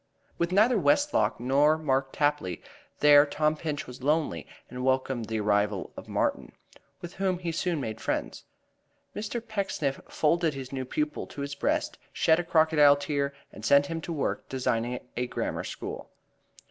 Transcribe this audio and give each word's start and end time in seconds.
With 0.39 0.51
neither 0.51 0.79
Westlock 0.79 1.39
nor 1.39 1.77
Mark 1.77 2.09
Tapley 2.11 2.63
there 3.01 3.23
Tom 3.23 3.55
Pinch 3.55 3.85
was 3.85 4.01
lonely 4.01 4.47
and 4.67 4.83
welcomed 4.83 5.25
the 5.25 5.39
arrival 5.39 5.93
of 5.95 6.07
Martin, 6.07 6.53
with 7.01 7.13
whom 7.13 7.37
he 7.37 7.51
soon 7.51 7.79
made 7.79 8.01
friends. 8.01 8.43
Mr. 9.15 9.45
Pecksniff 9.47 10.01
folded 10.09 10.55
his 10.55 10.71
new 10.73 10.85
pupil 10.85 11.27
to 11.27 11.41
his 11.41 11.53
breast, 11.53 11.99
shed 12.11 12.39
a 12.39 12.43
crocodile 12.43 12.95
tear 12.95 13.31
and 13.51 13.63
set 13.63 13.85
him 13.85 14.01
to 14.01 14.11
work 14.11 14.49
designing 14.49 15.01
a 15.15 15.27
grammar 15.27 15.63
school. 15.63 16.09